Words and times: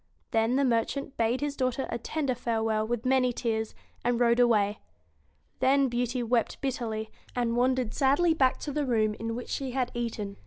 Then 0.31 0.55
the 0.55 0.65
mer 0.65 0.83
chant 0.83 1.15
bade 1.15 1.41
his 1.41 1.55
daughter 1.55 1.85
a 1.91 1.99
tender 1.99 2.33
farewell 2.33 2.87
with 2.87 3.05
many 3.05 3.31
tears, 3.31 3.75
and 4.03 4.19
rode 4.19 4.39
away. 4.39 4.79
Then 5.59 5.89
Beauty 5.89 6.23
wept 6.23 6.59
bitterly, 6.59 7.11
and 7.35 7.55
wandered 7.55 7.93
sadly 7.93 8.33
back 8.33 8.57
to 8.61 8.71
the 8.71 8.87
room 8.87 9.13
in 9.19 9.35
which 9.35 9.49
she 9.49 9.73
had 9.73 9.91
eaten. 9.93 10.37